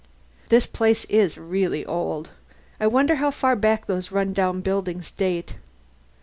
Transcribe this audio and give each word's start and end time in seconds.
"This 0.49 0.65
place 0.65 1.05
is 1.09 1.37
really 1.37 1.85
old. 1.85 2.31
I 2.79 2.87
wonder 2.87 3.17
how 3.17 3.29
far 3.29 3.55
back 3.55 3.85
those 3.85 4.11
run 4.11 4.33
down 4.33 4.61
buildings 4.61 5.11
date." 5.11 5.57